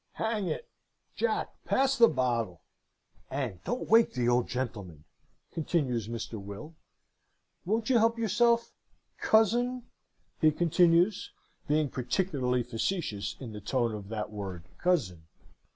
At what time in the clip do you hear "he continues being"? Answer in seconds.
10.39-11.87